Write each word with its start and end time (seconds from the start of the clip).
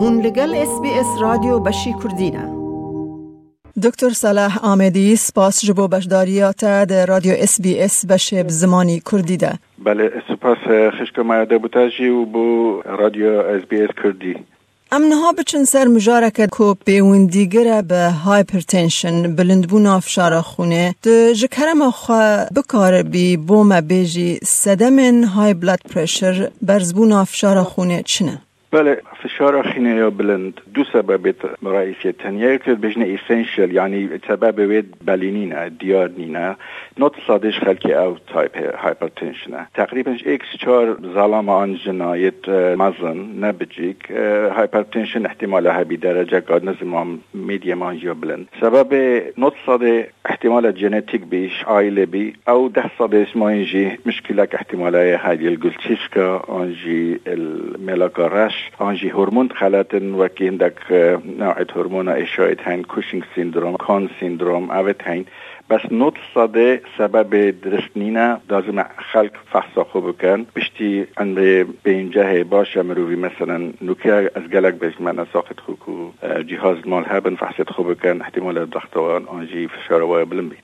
هون 0.00 0.20
لگل 0.20 0.54
اس 0.54 0.80
بی 0.82 0.90
اس 0.90 1.06
رادیو 1.20 1.58
بشی 1.58 1.94
کردینه 2.02 2.58
دکتر 3.82 4.10
صلاح 4.10 4.58
آمدی 4.64 5.16
سپاس 5.16 5.64
جبو 5.64 5.88
بشداریات 5.88 6.64
در 6.64 7.06
رادیو 7.06 7.34
اس 7.38 7.60
بی 7.60 7.80
اس 7.80 8.06
بشه 8.06 8.48
زمانی 8.48 9.02
کردی 9.12 9.36
ده 9.36 9.58
بله 9.84 10.12
سپاس 10.28 10.58
خشک 10.68 11.18
مایده 11.18 11.58
بوتاجی 11.58 12.08
و 12.08 12.24
بو 12.24 12.80
رادیو 12.84 13.40
اس 13.40 13.62
بی 13.68 13.80
اس 13.82 13.90
کردی. 14.02 14.34
امنها 14.92 15.32
بچن 15.32 15.64
سر 15.64 15.84
مجارکت 15.84 16.50
کو 16.50 16.74
پیوندیگره 16.74 17.82
به 17.82 18.10
هایپرتنشن 18.10 19.36
بلندبون 19.36 19.86
افشار 19.86 20.40
خونه. 20.40 20.94
ده 21.02 21.34
جکرم 21.34 21.90
خوا 21.90 22.44
بکار 22.56 23.02
بی 23.02 23.36
بوم 23.36 23.80
بیجی 23.80 24.38
سدمن 24.42 25.24
های 25.24 25.54
بلد 25.54 25.80
پرشر 25.94 26.50
برزبون 26.62 27.12
افشار 27.12 27.62
خونه 27.62 28.02
چنه؟ 28.02 28.42
بله 28.72 29.02
فشار 29.22 29.62
خینه 29.62 29.94
یا 29.94 30.10
بلند 30.10 30.60
دو 30.74 30.84
سبب 30.92 31.34
تنیه. 32.18 32.58
که 32.58 32.74
بجنه 32.74 33.04
ایسنشل 33.04 33.72
یعنی 33.72 34.10
سبب 34.28 34.58
وید 34.58 34.94
بلینینه 35.06 35.68
دیار 35.68 36.10
نینه 36.18 36.56
نوت 36.98 37.12
صادش 37.26 37.58
خلکی 37.58 37.92
او 37.94 38.16
تایپ 38.26 38.74
هایپرتنشنه 38.84 39.66
تقریبا 39.74 40.16
اکس 40.26 40.46
چار 40.60 40.98
ظلام 41.14 41.48
آن 41.48 41.74
جنایت 41.74 42.48
مزن 42.48 43.18
نبجیک 43.40 44.10
هایپرتنشن 44.56 45.26
احتمال 45.26 45.66
هبی 45.66 45.96
درجه 45.96 46.40
قد 46.40 46.64
نزم 46.64 47.18
میدیم 47.34 47.82
آنجا 47.82 48.14
بلند. 48.14 48.48
سبب 48.60 48.94
نوت 49.38 49.54
صاده 49.66 50.08
احتمال 50.24 50.72
جنتیک 50.72 51.24
بیش 51.24 51.64
عائله 51.66 52.06
بی. 52.06 52.34
او 52.48 52.68
ده 52.68 52.90
صاده 52.98 53.22
اسمه 53.22 53.46
انجي 53.46 53.98
مشكلة 54.06 54.48
احتمالية 54.54 55.16
هذه 55.16 55.46
الجلتشيسكا 55.48 56.42
انجي 56.48 57.20
الميلاكاراش 57.26 58.57
انجي 58.80 59.10
هرمون 59.10 59.50
خلاتن 59.50 60.14
وكي 60.14 60.48
عندك 60.48 60.78
نوع 61.38 61.56
هرمون 61.76 62.08
اشاعت 62.08 62.60
هين 62.60 62.82
كوشنج 62.82 63.22
سيندروم 63.34 63.76
كون 63.76 64.08
سيندروم 64.20 64.70
اوت 64.70 65.02
هين 65.02 65.24
بس 65.70 65.80
نوت 65.90 66.14
صاده 66.34 66.80
سبب 66.98 67.60
درست 67.60 67.96
نینه 67.96 68.40
لازم 68.50 68.84
خلق 69.12 69.32
فحصا 69.52 69.84
خوب 69.84 70.10
بکن. 70.10 70.46
بشتی 70.56 71.06
اند 71.18 71.34
به 71.34 71.90
اینجا 71.90 72.44
باشه 72.44 72.82
مروی 72.82 73.16
مثلا 73.16 73.72
نوکه 73.82 74.30
از 74.34 74.42
گلک 74.42 74.74
بهش 74.74 75.00
من 75.00 75.26
ساخت 75.32 75.60
خوب 75.60 76.12
جهاز 76.46 76.76
مال 76.86 77.04
هبن 77.06 77.34
فحصت 77.34 77.70
خوب 77.70 77.92
بکن. 77.92 78.20
احتمال 78.20 78.64
دختوان 78.64 79.24
آنجی 79.24 79.68
فشار 79.68 80.24
بلن 80.24 80.48
بی. 80.48 80.56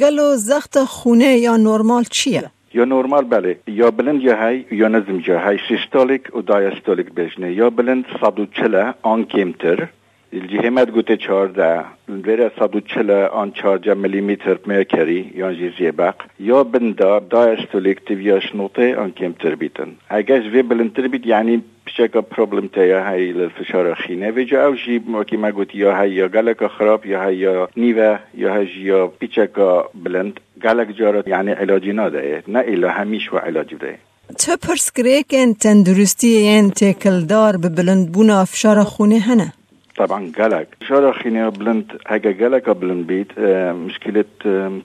گلو 0.00 0.36
زخت 0.36 0.84
خونه 0.84 1.38
یا 1.38 1.56
نورمال 1.56 2.04
چیه؟ 2.04 2.50
یا 2.74 2.84
نورمال 2.84 3.24
بله. 3.24 3.56
یا 3.66 3.90
بلند 3.90 4.22
یا 4.22 4.36
های 4.36 4.64
یا 4.70 4.88
نظم 4.88 5.22
یا 5.26 5.38
های. 5.38 5.58
سیستولیک 5.68 6.36
و 6.36 6.40
دایستولیک 6.42 7.12
بجنه. 7.12 7.52
یا 7.52 7.70
بلند 7.70 8.04
140 8.20 8.92
آن 9.02 9.24
کمتر 9.24 9.88
الجهمت 10.32 10.90
گوته 10.90 11.16
چارده 11.16 11.84
بره 12.08 12.50
140 12.58 13.10
آن 13.10 13.50
14 13.52 13.94
میلیمتر 13.94 14.58
مرکری 14.66 15.32
یا 15.34 15.52
جیزی 15.52 15.90
بق 15.90 16.14
یا 16.40 16.64
بندا 16.64 17.18
دایستولیک 17.18 17.98
تیویاش 18.06 18.54
نوته 18.54 18.96
آن 18.96 19.10
کمتر 19.10 19.54
بیتن. 19.54 19.88
اگه 20.08 20.38
وی 20.38 20.62
بلندتر 20.62 21.08
بیت 21.08 21.26
یعنی 21.26 21.62
بشکل 21.86 22.20
پروبلم 22.20 22.66
تیا 22.66 23.04
های 23.04 23.42
الفشار 23.42 23.94
خینه. 23.94 24.30
و 24.30 24.42
جا 24.42 24.66
او 24.66 24.74
جی 24.74 24.98
موکی 25.06 25.36
ما 25.36 25.50
گوتی 25.52 25.78
یا 25.78 25.94
های 25.96 26.12
یا 26.12 26.28
گلک 26.28 26.66
خراب 26.66 27.06
یا 27.06 27.22
های 27.22 27.36
یا 27.36 27.68
نیوه 27.76 28.18
یا 28.34 28.52
های 28.52 28.66
یا 28.66 29.06
پیچکا 29.06 29.90
بلند. 30.04 30.40
گلک 30.64 30.96
جارت 30.96 31.28
یعنی 31.28 31.50
علاجی 31.50 31.92
ناده 31.92 32.42
نه 32.48 32.64
الا 32.68 32.90
همیش 32.90 33.32
و 33.32 33.36
علاجی 33.36 33.76
ده. 33.76 33.98
تو 34.38 34.56
پرسکریکن 34.56 35.52
تندرستی 35.52 36.26
این 36.26 36.70
تکلدار 36.70 37.56
به 37.56 37.68
بلند 37.68 38.12
بون 38.12 38.30
افشار 38.30 38.84
خونه 38.84 39.18
هنه؟ 39.18 39.52
طبعا 39.96 40.32
قلق 40.38 40.66
شارع 40.88 41.12
خيني 41.12 41.50
بلند 41.50 41.92
هكا 42.06 42.32
قلق 42.32 42.72
بلند 42.72 43.06
بيت 43.06 43.38
مشكلة 43.86 44.24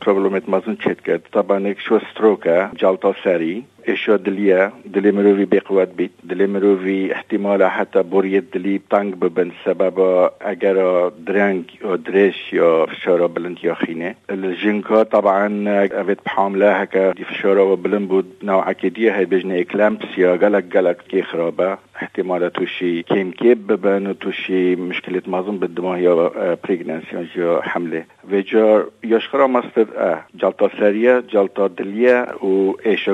بروبلمات 0.01 0.49
مازن 0.49 0.77
تشتكت 0.77 1.21
طبعا 1.33 1.75
شو 1.87 1.99
ستروكا 2.11 2.71
جالطة 2.79 3.15
ساري 3.23 3.63
اشو 3.93 4.15
دليا 4.15 4.71
دلي 4.85 5.11
مروفي 5.11 5.45
بقوات 5.45 5.87
بيت 5.87 6.11
دلي 6.23 6.47
مروفي 6.47 7.13
احتمال 7.13 7.63
حتى 7.63 8.03
بوريت 8.03 8.43
دلي 8.53 8.81
تانك 8.89 9.15
ببن 9.15 9.51
سبب 9.65 10.29
اگر 10.41 11.09
درنگ 11.27 11.63
أو 11.85 11.95
دريش 11.95 12.53
يا 12.53 12.85
فشارة 12.85 13.25
بلند 13.25 13.57
يا 13.63 13.73
خينة 13.73 14.15
الجنكا 14.29 15.03
طبعا 15.03 15.63
افت 16.01 16.25
بحاملة 16.25 16.71
هكا 16.71 17.11
دي 17.11 17.23
فشارة 17.23 17.63
وبلند 17.63 18.07
بود. 18.09 18.25
نوع 18.43 18.71
كدية 18.71 19.17
هاي 19.17 19.25
بجنة 19.25 19.59
اكلامبس 19.59 20.17
يا 20.17 20.31
قلق 20.31 20.63
قلق 20.77 20.97
كي 21.09 21.21
خرابة. 21.21 21.77
احتمال 21.95 22.51
توشي 22.53 23.03
كيم 23.03 23.31
كيب 23.31 23.67
ببن 23.67 24.07
وتوشي 24.07 24.75
مشكلة 24.75 25.21
مازن 25.27 25.57
بالدماغ 25.57 25.97
يا 25.97 26.57
بريغنانسي 26.63 27.27
يا 27.35 27.61
حملة. 27.61 28.03
وجا 28.31 28.85
يشخرا 29.03 29.47
مستر 29.47 29.87
آه 29.97 30.25
جلطة 30.35 30.69
سرية 30.79 31.23
جلطة 31.33 31.67
دلية 31.67 32.27
و 32.41 32.75
ايشا 32.85 33.13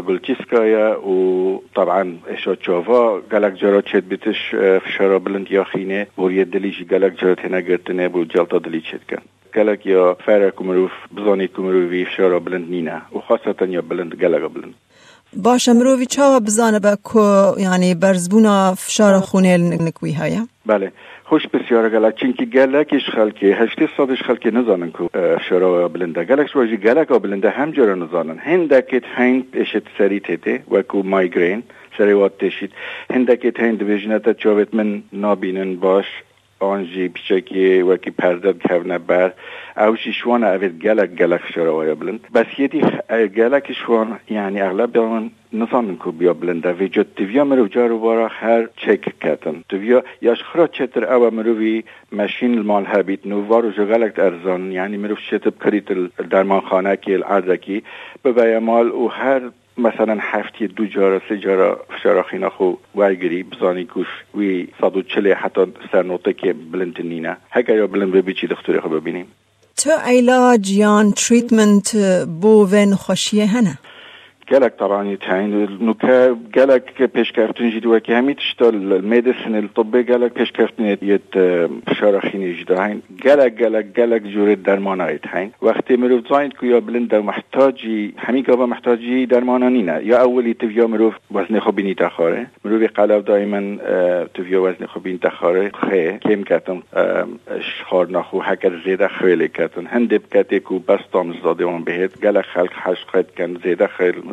قلتيسكايا 0.66 0.96
وطبعا 0.96 2.18
ايشا 2.30 2.53
تشوفا 2.53 3.22
قالك 3.31 3.52
جرا 3.52 3.81
تشد 3.81 4.09
بتش 4.09 4.56
فشارة 4.86 5.18
بلند 5.18 5.52
يا 5.52 5.64
خينة 5.64 6.08
بورية 6.18 6.44
دليجي 6.44 6.84
قالك 6.84 7.24
جرا 7.24 7.34
تنا 7.34 7.58
قرتنا 7.58 8.08
بو 8.08 8.24
جلطة 8.24 8.59
دلي 8.59 8.80
تشد 8.80 9.00
كان 9.08 9.22
قالك 9.56 9.86
يا 9.86 10.14
فارق 10.14 10.56
كمروف 10.56 10.92
بزاني 11.12 11.48
كمروفي 11.48 12.06
فشارة 12.06 12.38
بلند 12.38 12.70
نينا 12.70 13.02
وخاصة 13.12 13.56
يا 13.62 13.80
بلند 13.80 14.24
قالك 14.24 14.52
بلند. 14.52 14.74
باشه 15.44 15.73
مروی 15.73 16.06
چاوا 16.06 16.40
بزانه 16.40 16.79
با 16.79 16.97
کو 17.03 17.53
یعنی 17.59 17.96
برزبونا 17.96 18.75
فشار 18.75 19.19
خونه 19.19 19.57
نکوی 19.57 20.12
هیا 20.12 20.47
بله. 20.66 20.91
خوش 21.23 21.47
بسیار 21.47 21.90
گلک. 21.90 22.16
چینکی 22.16 22.46
گلکش 22.46 23.09
خلکی 23.09 23.51
هشتی 23.51 23.88
صدش 23.97 24.22
خلکی 24.22 24.51
نزانن 24.51 24.91
کو 24.91 25.07
بلنده. 25.88 26.24
گلک 26.24 26.47
شواجی 26.53 26.78
گلک 26.78 27.12
و 27.12 27.19
بلنده 27.19 27.50
هم 27.50 27.72
جرا 27.72 27.95
نزانن. 27.95 28.38
هندکت 28.38 29.03
هین 29.18 29.47
اشت 29.53 29.84
سری 29.97 30.19
تیته 30.19 30.63
و 30.72 30.81
کو 30.81 31.03
مایگرین. 31.03 31.63
سری 31.97 32.13
وات 32.13 32.38
تشید. 32.38 32.72
هندکت 33.13 33.59
هین 33.59 33.75
دویجنتا 33.75 34.34
چاوت 34.34 34.74
من 34.74 35.03
نابینن 35.13 35.75
باش. 35.75 36.06
آنجی 36.66 37.08
پیچکی 37.08 37.81
وکی 37.81 38.12
پرداد 38.12 38.59
کهونه 38.59 38.98
بر 38.98 39.34
او 39.78 39.96
اوید 40.26 40.81
گلک 40.81 41.09
گلک 41.09 41.42
شراویا 41.53 41.96
بلند. 41.96 42.28
بس 42.34 42.46
یدی 42.58 42.81
گلک 43.38 43.74
شوان 43.74 44.20
یعنی 44.30 44.62
اغلب 44.62 44.92
بیان 44.94 45.31
نظام 45.54 45.96
کو 45.96 46.12
بیا 46.12 46.34
بلنده 46.34 46.74
وی 46.74 46.88
جو 46.90 47.04
تیویا 47.04 47.44
مرو 47.44 47.68
جارو 47.68 48.00
بارا 48.00 48.28
هر 48.28 48.68
چک 48.78 49.20
کتن. 49.20 49.64
تیویا 49.70 50.04
یاش 50.22 50.44
خرا 50.44 50.68
چتر 50.68 51.14
او 51.14 51.30
مروی 51.31 51.84
ماشین 52.12 52.58
المال 52.58 52.86
هبیت 52.88 53.28
نو 53.28 53.42
وارو 53.42 53.70
جو 53.72 53.86
گلک 53.86 54.20
ارزان. 54.20 54.72
یعنی 54.72 54.98
مرو 54.98 55.16
شتب 55.16 55.54
کریت 55.64 55.92
درمان 56.30 56.62
خانه 56.62 56.96
کی. 56.96 57.14
الارزکی 57.14 57.84
به 58.24 58.59
مال 58.59 58.92
و 58.92 59.08
هر 59.08 59.42
مثلا 59.78 60.18
هفتی 60.19 60.68
دو 60.68 60.86
جارا 60.86 61.22
سه 61.30 61.38
جارا 61.38 61.86
فشار 61.90 62.24
خینا 62.24 62.50
خو 62.50 62.74
وایگری 62.96 63.44
بزانی 63.44 63.86
کوش 63.86 64.08
وی 64.36 64.68
صدو 64.81 65.02
چلی 65.02 65.31
حتی 65.31 65.62
سر 65.91 66.03
نوته 66.03 66.34
که 66.34 66.53
بلند 66.53 67.02
نینه 67.02 67.38
هکا 67.52 67.74
یا 67.74 67.88
بلند 67.88 68.12
ببیچی 68.12 68.47
دختوری 68.47 68.80
خو 68.80 68.90
ببینیم. 68.90 69.25
تو 69.78 69.91
علاج 69.91 70.72
یان 70.72 71.12
تریتمنت 71.12 71.96
بو 72.41 72.68
ون 72.72 72.96
خوشیه 72.96 73.46
هنه؟ 73.46 73.78
پیش 77.16 77.31
كافتن 77.31 77.69
جدي 77.69 77.88
وكي 77.88 78.19
همي 78.19 78.33
تشتغل 78.33 78.94
الميديسن 78.94 79.56
الطبي 79.56 80.03
گلک 80.03 80.33
پیش 80.33 80.51
كافتن 80.51 80.97
يت 81.01 81.22
فشار 81.88 82.19
خيني 82.19 82.53
جدا 82.53 82.85
هين 82.85 83.01
گلک 83.25 83.53
گلک 83.53 83.85
گلک 83.97 84.22
جور 84.22 84.53
درمانا 84.53 85.09
يتعين 85.09 85.51
وقتی 85.61 85.97
مروف 85.97 86.29
زاين 86.29 86.51
كو 86.51 86.66
يا 86.66 86.79
بلند 86.79 87.16
محتاجي 87.16 88.13
همي 88.28 88.41
كابا 88.41 88.66
محتاجي 88.66 89.25
درمانا 89.25 89.69
نينا 89.69 90.00
يا 90.00 90.22
اولي 90.22 90.53
تفيا 90.53 90.85
مروف 90.85 91.16
وزن 91.31 91.59
خوبيني 91.59 91.94
تخاره. 91.94 92.48
مروف 92.65 92.91
قلب 92.91 93.25
دائما 93.25 93.77
تفيا 94.33 94.57
وزن 94.57 94.86
خوبين 94.88 95.19
تخاره. 95.19 95.71
خي 95.75 96.18
كيم 96.18 96.44
كاتن 96.44 96.81
شخار 97.59 98.12
نخو 98.12 98.41
هكر 98.41 98.81
زيدا 98.86 99.07
خيلي 99.07 99.48
كاتن 99.48 99.88
هندب 99.88 100.21
كاتي 100.31 100.59
كو 100.59 100.77
بس 100.89 101.00
تام 101.13 101.33
زاده 101.44 101.65
اون 101.65 101.83
بهت. 101.83 102.12
گلک 102.24 102.45
خلق 102.45 102.74
حشقت 102.74 103.25
كان 103.36 103.57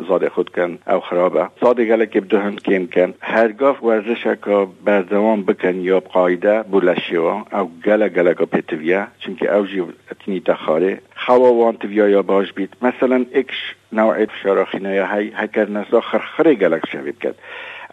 زاده 0.07 0.29
خود 0.29 0.49
کن 0.49 0.77
او 0.87 0.99
خرابه. 0.99 1.47
گله 1.61 2.05
که 2.05 2.21
بدهن 2.21 2.55
کم 2.55 2.87
کن. 2.87 3.13
هرگاه 3.21 3.85
ورزش 3.85 4.23
که 4.23 4.67
بردوام 4.85 5.43
بکن 5.43 5.75
یا 5.75 5.99
قاعده 5.99 6.63
بولشیوا 6.63 7.45
او 7.51 7.71
گله 7.85 8.09
گله 8.09 8.33
که 8.33 8.45
پیتویا 8.45 9.07
چونکه 9.19 9.55
او 9.55 9.65
جی 9.65 9.83
اتنی 10.11 10.39
تخاره 10.39 11.01
خوا 11.15 11.53
وان 11.53 11.77
تویا 11.77 12.09
یا 12.09 12.21
باش 12.21 12.53
بیت. 12.53 12.69
مثلا 12.81 13.25
اکش 13.33 13.75
نوعیت 13.91 14.31
فشاراخینه 14.31 14.95
یا 14.95 15.07
هی 15.07 15.31
هکر 15.35 15.69
نسلا 15.69 16.01
خرخره 16.01 16.55
گلک 16.55 16.89
شوید 16.91 17.19
کد 17.19 17.35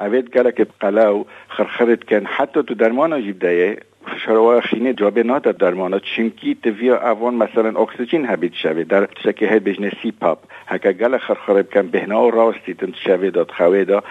اوید 0.00 0.30
گله 0.30 0.52
که 0.52 0.66
قلاو 0.80 1.26
خرخرت 1.48 2.04
کن. 2.04 2.26
حتی 2.26 2.62
تو 2.62 2.74
درمان 2.74 3.22
جیب 3.22 3.38
دایه 3.38 3.76
فشاروا 4.14 4.60
خینه 4.60 4.92
جابه 4.92 5.22
نادر 5.22 5.52
درمانا 5.52 5.98
چنکی 5.98 6.54
تویا 6.54 7.10
اوان 7.10 7.34
مثلا 7.34 7.80
اکسیژن 7.80 8.24
هبید 8.24 8.54
شوه. 8.54 8.84
در 8.84 9.08
شکل 9.24 9.46
هد 9.46 9.64
بجنه 9.64 9.92
سی 10.02 10.12
پاپ. 10.12 10.38
هکا 10.66 10.92
گل 10.92 11.18
خرخرب 11.18 11.70
کم 11.70 11.86
بهنا 11.86 12.22
و 12.22 12.30
راستی 12.30 12.74
تن 12.74 12.92
شوه 13.04 13.30
داد 13.30 13.50
خواه 13.50 13.84
دا. 13.84 14.02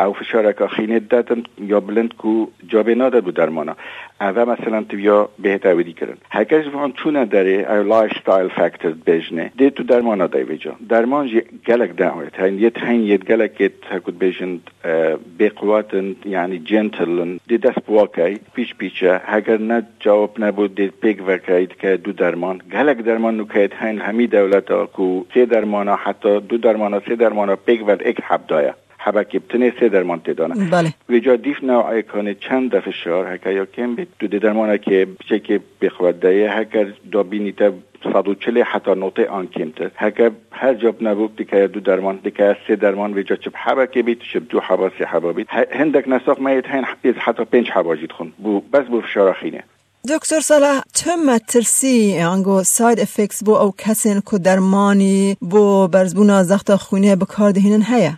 او 0.00 0.12
فشارک 0.12 0.66
خینه 0.66 0.98
دادن 0.98 1.42
یا 1.58 1.80
بلند 1.80 2.14
کو 2.16 2.46
جابه 2.68 2.94
نادر 2.94 3.20
بود 3.20 3.34
درمانا. 3.34 3.76
اوه 4.20 4.44
مثلا 4.44 4.82
تویا 4.82 5.28
بهت 5.38 5.66
اویدی 5.66 5.92
کرن. 5.92 6.16
هکش 6.30 6.66
وان 6.74 6.92
چونه 6.92 7.24
داره 7.24 7.66
او 7.70 7.82
لایف 7.82 8.12
ستایل 8.20 8.48
فاکتور 8.48 8.94
بجنه. 9.06 9.52
ده 9.58 9.70
تو 9.70 9.82
درمانا 9.82 10.26
دای 10.26 10.42
ویجا 10.42 10.76
درمان 10.88 11.26
جی 11.26 11.42
گلک 11.66 11.90
دعوت 11.90 12.40
هین 12.40 12.58
یت 12.58 12.78
هین 12.82 13.02
یت 13.02 13.24
گلک 13.24 13.60
یت 13.60 13.72
هکود 13.90 14.18
بجن 14.18 14.60
بقواتن 15.38 16.16
یعنی 16.24 16.58
جنتلن 16.58 17.40
ده 17.48 17.56
دست 17.56 17.80
بواکی 17.86 18.40
پیچ 18.54 18.74
پیچه. 18.74 19.20
هگر 19.24 19.58
نه 19.58 19.82
جواب 20.00 20.36
نبود 20.38 20.74
ده 20.74 20.90
پیگ 21.02 21.20
وکاید 21.26 21.76
که 21.76 21.96
دو 21.96 22.12
درمان. 22.12 22.60
گلک 22.72 22.98
درمان 22.98 23.40
نکایت 23.40 23.74
هین 23.82 24.00
همی 24.00 24.26
دولتا 24.26 24.86
کو 24.86 25.24
سه 25.34 25.46
درمانا 25.46 25.96
حتی 25.96 26.40
دو 26.40 26.56
درمانا 26.58 27.00
سه 27.00 27.16
درمانا 27.16 27.56
پیگ 27.56 27.88
ود 27.88 28.02
ایک 28.02 28.20
حب 28.20 28.46
دایا 28.46 28.74
حبکی 29.06 29.38
بتنه 29.38 29.72
سه 29.80 29.88
درمان 29.88 30.20
تدانه 30.20 30.70
بله. 30.70 30.90
ویجا 31.08 31.36
دیف 31.36 31.64
نوع 31.64 32.00
کنه 32.00 32.34
چند 32.34 32.70
دفعه 32.74 32.92
شار 32.92 33.34
هکا 33.34 33.50
یا 33.50 33.66
کم 33.66 33.94
بید. 33.94 34.08
تو 34.20 34.26
درمانه 34.26 34.78
که 34.78 35.06
بچه 35.20 35.38
که 35.38 35.60
بخواد 35.82 36.20
دایه 36.20 36.52
هکر 36.58 36.86
دا 37.12 37.22
بینیتا 37.22 37.72
صد 38.12 38.28
و 38.28 38.34
چلی 38.34 38.60
حتی 38.60 38.90
نوته 38.90 39.26
آن 39.28 39.46
کمتر 39.46 39.90
هکر 39.96 40.30
هر 40.52 40.74
جاب 40.74 40.96
نبود 41.00 41.36
دیگه 41.36 41.66
دو 41.66 41.80
درمان 41.80 42.16
دیگه 42.24 42.56
سه 42.68 42.76
درمان 42.76 43.12
ویجا 43.14 43.36
چب 43.36 43.52
حبا 43.54 43.86
که 43.86 44.02
بید 44.02 44.22
شب 44.32 44.48
دو 44.48 44.60
حبا 44.60 44.90
سی 44.98 45.04
حبا 45.04 45.32
بید. 45.32 45.46
هندک 45.50 46.04
نساق 46.08 46.40
مایت 46.40 46.66
هین 46.66 46.84
حتی 47.18 47.44
پنج 47.44 47.70
حبا 47.70 47.96
جید 47.96 48.12
خون. 48.12 48.32
بو 48.38 48.60
بس 48.72 48.84
بو 48.84 49.00
فشار 49.00 49.32
خینه. 49.32 49.64
دکتر 50.10 50.40
صلاح 50.40 50.80
تو 50.94 51.10
مترسی 51.16 52.18
انگو 52.18 52.62
ساید 52.62 53.00
افکس 53.00 53.44
بو 53.44 53.52
او 53.52 53.74
کسین 53.78 54.22
که 54.30 54.38
درمانی 54.38 55.36
بو 55.40 55.88
برزبونا 55.88 56.42
زخت 56.42 56.76
خونه 56.76 57.16
بکار 57.16 57.50
دهینن 57.50 57.82
هیا؟ 57.82 58.12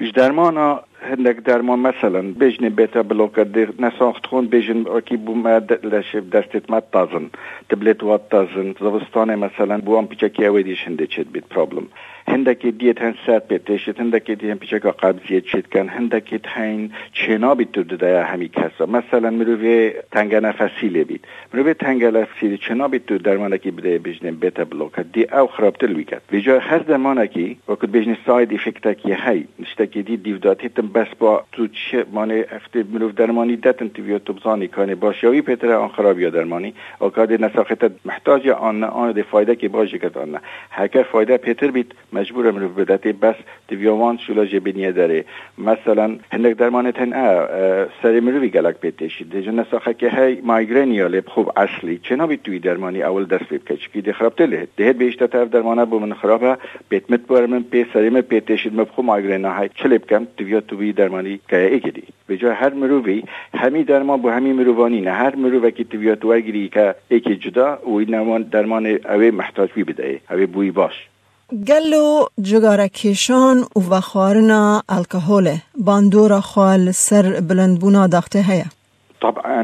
Iş 0.00 0.16
dermana 0.16 0.80
هندك 1.10 1.38
درمان 1.48 1.78
مثلا 1.78 2.20
بجن 2.40 2.68
بيتا 2.68 3.00
بلوكا 3.10 3.42
دير 3.42 3.68
نساخت 3.78 4.26
خون 4.26 4.46
بجن 4.46 4.84
اكي 4.96 5.16
بو 5.16 5.34
ما 5.34 5.66
لشف 5.92 6.24
دستت 6.34 6.70
ما 6.70 6.80
تازن 6.92 7.28
تبلت 7.68 8.02
وات 8.02 8.22
تازن 8.30 8.74
زوستانه 8.80 9.36
مثلا 9.36 9.76
بو 9.86 9.98
ام 9.98 10.06
بيچكي 10.06 10.48
اويديش 10.48 10.88
هنده 10.88 11.06
چت 11.06 11.26
بيت 11.34 11.44
problem. 11.54 11.84
هندکی 12.28 12.70
دیت 12.70 13.02
هن 13.02 13.14
سات 13.26 13.48
پیتشت 13.48 14.00
هندکی 14.00 14.34
دی 14.34 14.50
هم 14.50 14.58
پیچه 14.58 14.78
قبضیت 14.78 15.44
شد 15.44 15.66
کن 15.66 15.88
هندکی 15.88 16.40
هین 16.54 16.92
چنا 17.12 17.54
بیت 17.54 17.72
تو 17.72 17.82
دایا 17.82 18.24
همی 18.24 18.48
کسا. 18.48 18.86
مثلا 18.86 19.30
مروی 19.30 19.92
تنگ 20.12 20.34
نفسی 20.34 20.88
لبید. 20.88 21.24
مروی 21.54 21.74
تنگ 21.74 22.04
نفسی 22.04 22.58
چنا 22.58 22.88
بیت 22.88 23.06
تو 23.06 23.18
درمانکی 23.18 23.70
بده 23.70 23.98
بجنه 23.98 24.30
بیتا 24.30 24.64
بلوکا. 24.64 25.02
دی 25.02 25.24
او 25.24 25.46
خرابتر 25.46 25.92
ویکت. 25.92 26.22
ویجا 26.32 26.58
هر 26.58 26.82
زمانکی 26.88 27.58
وقت 27.68 27.86
بجنه 27.86 28.18
ساید 28.26 28.52
افکتکی 28.52 29.12
هی 29.12 29.44
نشتکی 29.58 30.02
دی 30.02 30.16
دیودات 30.16 30.62
هیتم 30.62 30.88
بس 30.88 31.06
با 31.18 31.44
تو 31.52 31.66
چه 31.66 32.06
مانه 32.12 32.44
افت 32.52 32.76
مروف 32.76 33.14
درمانی 33.14 33.56
دتن 33.56 33.88
تیویا 33.88 34.18
تو 34.18 34.32
بزانی 34.32 34.68
کنه 34.68 34.94
باشیوی 34.94 35.42
پیتر 35.42 35.72
آن 35.72 35.88
خرابی 35.88 36.30
درمانی. 36.30 36.74
اوکاد 36.98 37.32
نساخت 37.32 37.84
محتاج 38.04 38.48
آن 38.48 38.84
آن 38.84 39.12
دی 39.12 39.22
فایده 39.22 39.56
که 39.56 39.68
باشه 39.68 39.98
کت 39.98 40.16
آن 40.16 40.38
هکر 40.70 41.02
فایده 41.02 41.36
پیتر 41.36 41.70
بیت 41.70 41.86
مجبور 42.18 42.50
مرو 42.50 42.68
بدته 42.68 43.12
بس 43.12 43.34
دیویوان 43.68 44.16
شولا 44.24 44.44
جبینیه 44.52 44.92
داره. 44.92 45.24
مثلا 45.58 46.06
هندک 46.32 46.56
درمان 46.56 46.90
تن 46.90 47.10
سری 48.02 48.20
مروی 48.20 48.48
گلک 48.48 48.76
پیتشی 48.84 49.24
دیجا 49.24 49.52
نساخه 49.52 49.94
که 49.94 50.08
هی 50.10 50.40
مایگرینیا 50.50 51.06
لب 51.06 51.26
خوب 51.28 51.52
اصلی. 51.56 51.98
چنا 52.02 52.26
بی 52.26 52.36
توی 52.36 52.58
درمانی 52.58 53.02
اول 53.02 53.24
دست 53.24 53.48
بیب 53.50 53.64
کچ 53.64 53.88
کی 53.92 54.00
دی 54.00 54.12
خراب 54.12 54.34
تله 54.34 54.66
دهت 54.76 54.96
بیشت 54.96 55.26
طرف 55.26 55.48
درمانه 55.48 55.84
بو 55.84 55.98
من 55.98 56.14
خرابه. 56.14 56.56
بیت 56.88 57.10
مت 57.10 57.26
بارمن 57.26 57.62
پی 57.62 57.86
سری 57.92 58.10
من 58.10 58.20
پیتشید 58.20 58.80
مبخو 58.80 59.02
مایگرینا 59.02 59.50
های 59.50 59.68
چلب 59.74 60.06
کم 60.06 60.26
دیویا 60.36 60.60
توی 60.60 60.92
درمانی 60.92 61.40
که 61.48 61.58
ایگی 61.72 61.90
دی. 61.90 62.02
به 62.26 62.36
جای 62.36 62.54
هر 62.54 62.74
مروی 62.74 63.22
همی 63.54 63.84
درمان 63.84 64.22
بو 64.22 64.28
همی 64.28 64.52
مروانی 64.52 65.00
نه. 65.00 65.10
هر 65.10 65.36
مروی 65.36 65.72
که 65.72 65.84
دیویا 65.84 66.14
تو 66.14 66.40
که 66.40 66.94
یکی 67.10 67.36
جدا 67.36 67.78
و 67.90 68.04
درمان 68.54 68.86
اوی 68.86 69.30
محتاج 69.30 69.70
بی 69.74 69.84
بده 69.84 70.20
اوی 70.30 70.46
بوی 70.46 70.70
باش. 70.70 71.08
گلو 71.52 72.26
جگارکیشان 72.42 73.58
و 73.76 73.80
وخارنا 73.80 74.82
الکهوله. 74.88 75.62
باندورا 75.78 76.40
خال 76.40 76.90
سر 76.92 77.40
بلندبونا 77.40 78.06
داخته 78.06 78.42
هیا. 78.42 78.64
طبعا 79.20 79.60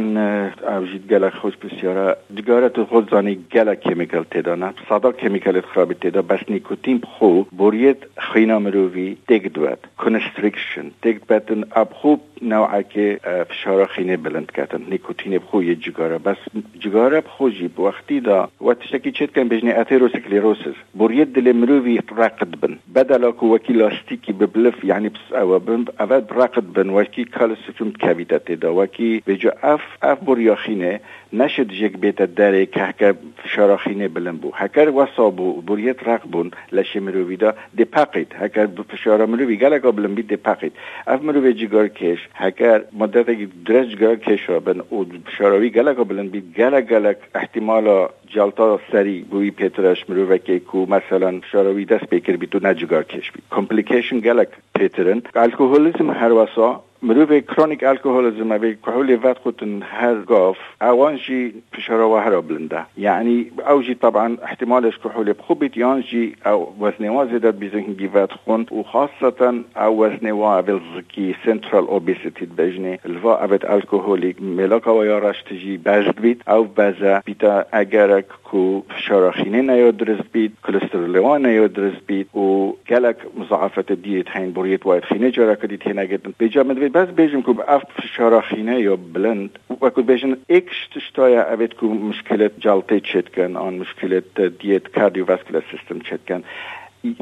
اوجید 0.77 1.09
گلک 1.11 1.35
خوش 1.35 1.57
بسیاره. 1.57 2.17
جگارت 2.35 2.83
خود 2.83 3.11
زانی 3.11 3.35
گلک 3.53 3.81
کمیکل 3.81 4.23
تدانه 4.23 4.75
صدا 4.89 5.13
کمیکل 5.13 5.61
خراب 5.61 5.93
تدا 5.93 6.23
بس 6.23 6.41
نیکوتین 6.49 7.01
خو. 7.05 7.43
بورید 7.43 8.07
خینا 8.19 8.59
مروی 8.59 9.17
دیگ 9.29 9.53
دوید 9.53 9.79
کنستریکشن. 9.99 10.91
دیگ 11.03 11.17
بتن 11.29 11.65
اب 11.73 11.93
خوب 11.93 12.21
نوعه 12.43 12.83
که 12.83 13.21
فشار 13.49 13.87
خینه 13.87 14.17
بلند 14.17 14.51
کردن. 14.51 14.83
نیکوتین 14.91 15.39
بخو 15.39 15.63
یه 15.63 15.75
جگاره. 15.75 16.19
بس 16.19 16.37
جگاره 16.79 17.21
بخوجی 17.21 17.71
وقتی 17.79 18.21
دا. 18.21 18.49
و 18.61 18.75
تشکی 18.75 19.13
چت 19.13 19.35
کن 19.35 19.49
بجنه 19.49 19.75
اتروسکلیروسس 19.79 20.75
بورید 20.95 21.33
دل 21.33 21.53
مروی 21.53 22.01
رقد 22.17 22.61
بن. 22.61 22.79
بدلا 22.95 23.33
کو 23.33 23.55
وکی 23.55 23.73
لاستیکی 23.73 24.33
ببلف. 24.33 24.85
یعنی 24.85 25.09
بس 25.09 25.33
او 25.33 25.59
بن 25.59 25.85
اول 26.01 26.23
رقد 26.37 26.73
بن. 26.73 26.91
وکی 26.91 27.25
کالسیفم 27.25 27.91
کاویدت 27.91 28.53
دا. 28.53 28.75
وکی 28.75 29.23
بجا 29.43 29.53
اف 29.63 29.81
اف 30.03 30.19
بوریاخینه 30.19 31.01
نشد 31.33 31.69
جک 31.69 31.97
بیت 31.97 32.23
داره 32.23 32.67
که 32.67 32.81
هکر 32.83 33.15
فشاراخینه 33.45 34.09
بلند 34.09 34.41
بو. 34.41 34.51
هکر 34.55 34.89
وصابو 34.89 35.63
بوریت 35.63 36.09
رق 36.09 36.23
بون 36.33 36.51
لشه 36.73 37.01
مروی 37.01 37.37
دا 37.37 37.55
دی 37.77 37.85
پاقید 37.85 38.35
هکر 38.39 38.69
فشارا 38.89 39.27
مروی 39.27 39.57
گلگا 39.57 39.93
بلند 39.93 40.15
بید 40.15 40.29
دی 40.29 40.37
پاقید 40.37 40.73
اف 41.07 41.23
مروی 41.23 41.53
جگار 41.55 41.89
کش 41.89 42.29
هکر 42.35 42.83
مدت 42.93 43.27
درست 43.67 43.89
جگار 43.91 44.17
کش 44.17 44.51
بن 44.51 44.83
او 44.89 45.07
فشاراوی 45.27 45.71
گلگا 45.71 46.05
بلند 46.05 46.31
بید. 46.31 46.55
گلگ 46.57 46.87
گلگ 46.87 47.17
احتمالا 47.35 48.09
جلتا 48.27 48.81
سری 48.93 49.23
بوی 49.31 49.51
پیترش 49.51 50.11
مروی 50.11 50.39
که 50.39 50.59
کو 50.59 50.87
مثلا 50.87 51.41
فشاراوی 51.41 51.85
دست 51.85 52.05
بکر 52.05 52.37
بید 52.37 52.51
تو 52.51 52.59
نجگار 52.63 53.03
کش 53.03 53.33
بید. 53.33 53.43
کمپلیکیشن 53.51 54.21
گلگ 54.21 54.49
پیترن 54.75 55.23
الکوهولیزم 55.35 56.11
هر 56.11 56.33
وسا 56.33 56.83
مروف 57.05 57.33
کرونیک 57.49 57.85
الکوهولیزم 57.85 58.53
اوی 58.53 58.75
کهول 58.75 59.19
وقت 59.23 59.39
خودن 59.39 59.83
هر 59.83 60.15
گاف 60.15 60.57
اوانجی 60.81 61.63
فشارا 61.73 62.11
و 62.11 62.17
هر 62.17 62.41
بلنده 62.41 62.87
یعنی 62.97 63.51
اوجی 63.69 63.95
طبعا 63.95 64.37
احتمالش 64.43 64.99
کهول 64.99 65.33
بخوبت 65.33 65.77
یانجی 65.77 66.37
او 66.47 66.77
وزنوا 66.81 67.27
زیدت 67.27 67.55
بیزنگی 67.55 68.07
وقت 68.07 68.33
خوند 68.33 68.73
و 68.73 68.83
خاصتا 68.83 69.55
او 69.77 70.05
وزنوا 70.05 70.59
اول 70.59 70.81
زکی 70.97 71.35
سنترال 71.45 71.85
اوبیسیتی 71.85 72.47
بجنه 72.47 72.99
الوا 73.05 73.45
اوت 73.45 73.71
الکوهولیک 73.71 74.43
ملاکا 74.43 74.99
و 74.99 75.05
یارش 75.05 75.43
تجی 75.43 75.79
بزد 75.79 76.21
بید. 76.21 76.43
او 76.49 76.65
بزه 76.65 77.23
بیتا 77.25 77.65
اگرک 77.73 78.25
کو 78.45 78.83
فشارخینه 78.89 79.63
نیو 79.63 79.93
درست 79.93 80.33
بید 80.33 80.53
کلسترولوان 80.67 81.47
نیو 81.47 81.69
درست 81.69 82.07
بید 82.07 82.37
و 82.37 82.73
گلک 82.89 83.17
مضاعفت 83.39 83.93
دیت 83.93 84.37
هین 84.37 84.51
بوریت 84.53 84.87
واید 84.87 85.05
خینه 85.05 85.31
جارا 85.31 85.55
کدید 85.55 85.83
هین 85.83 85.99
اگرد 85.99 86.39
بجا 86.39 86.63
مدوید 86.63 86.92
اف 86.97 87.83
فشارخینه 88.03 88.81
یا 88.81 88.97
بلند 88.97 89.59
و 89.81 89.91
کد 89.91 90.07
بیجن 90.07 90.37
ایکش 90.47 90.89
تشتایا 90.95 91.53
اوید 91.53 91.75
که 91.75 91.87
مشکلت 91.87 92.53
جلطه 92.59 93.01
چت 93.01 93.29
کن 93.35 93.57
آن 93.57 93.75
مشکلت 93.75 94.41
دیت 94.41 94.89
کاردیوواسکولار 94.89 95.65
سیستم 95.71 95.99
چت 95.99 96.27
کن 96.29 96.45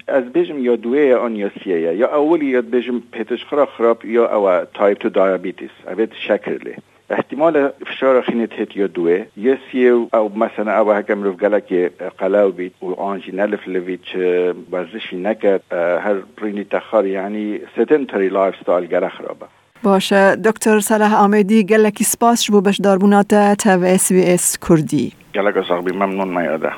از 0.09 0.25
بجم 0.25 0.59
یا 0.59 0.77
دوی 0.77 1.13
آن 1.13 1.37
یا 1.37 1.51
سیه 1.65 1.81
یا 1.81 2.17
اولی 2.17 2.47
یاد 2.47 2.71
بجم 2.71 3.03
پیتش 3.13 3.45
خرا 3.45 3.67
خراب 3.67 4.05
یا 4.05 4.37
او 4.37 4.65
تایپ 4.75 4.99
تو 4.99 5.09
دیابیتیس 5.09 5.71
اوید 5.87 6.13
شکرلی 6.29 6.75
احتمال 7.11 7.69
فشار 7.87 8.23
خینت 8.23 8.53
هت 8.53 8.77
یا 8.77 8.87
دوه 8.87 9.27
یا 9.37 9.57
سیو 9.73 10.07
او 10.13 10.39
مثلا 10.39 10.81
او 10.81 10.93
هکم 10.93 11.23
رو 11.23 11.33
گلک 11.33 11.73
قلاو 12.19 12.53
بید 12.53 12.75
و 12.83 12.95
آنجی 12.95 13.33
نلف 13.33 13.69
لوید 13.69 14.03
چه 14.03 14.55
ورزشی 14.73 15.17
نکد 15.17 15.61
هر 15.73 16.17
رینی 16.43 16.65
تخار 16.65 17.07
یعنی 17.07 17.61
سدنتری 17.77 18.29
لایف 18.29 18.55
ستایل 18.63 18.87
گره 18.87 19.09
خرابه 19.09 19.47
باشە 19.85 20.23
دکتۆر 20.47 20.79
سەلاح 20.89 21.13
ئامێدی 21.21 21.67
گەلێکی 21.71 22.05
سپاس 22.13 22.41
بوو 22.51 22.65
بەشداربووناتە 22.67 23.43
تەVSVS 23.63 24.47
کوردی 24.65 25.13
گەلەکە 25.37 25.63
ساغبی 25.69 25.93
مەمنون 26.01 26.31
مەیەدا 26.37 26.73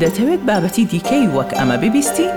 دەتەوێت 0.00 0.42
بابەتی 0.48 0.84
دیکەی 0.92 1.30
وەک 1.36 1.50
ئەمە 1.58 1.76
ببیستی؟ 1.82 2.28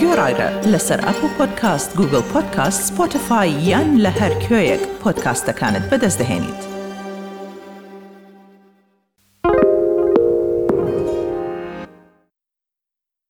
گۆڕایرە 0.00 0.48
لەسەر 0.72 1.00
ئەپ 1.06 1.18
و 1.24 1.28
پۆدکاست 1.36 1.90
گوگل 1.98 2.24
پۆدکاست 2.32 2.80
سپۆتفاای 2.88 3.50
یان 3.70 3.88
لە 4.04 4.10
هەر 4.20 4.32
کوێیەک 4.44 4.82
پۆدکاستەکانت 5.02 5.84
بەدەستدەێنیت. 5.90 6.73